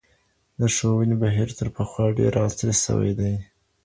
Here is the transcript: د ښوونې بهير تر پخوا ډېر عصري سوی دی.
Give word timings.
د 0.59 0.61
ښوونې 0.75 1.15
بهير 1.23 1.49
تر 1.59 1.67
پخوا 1.75 2.05
ډېر 2.19 2.33
عصري 2.45 2.73
سوی 2.85 3.11
دی. 3.19 3.33